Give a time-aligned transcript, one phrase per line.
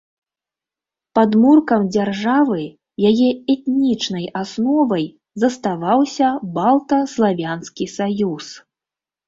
[1.17, 2.61] Падмуркам дзяржавы,
[3.11, 5.05] яе этнічнай асновай
[5.45, 8.45] заставаўся балта-славянскі саюз.